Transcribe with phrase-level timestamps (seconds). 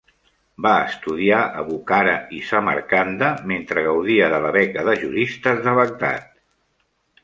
[0.65, 6.31] Va estudiar a Bukhara i Samarcanda mentre gaudia de la beca de juristes de Bagdad.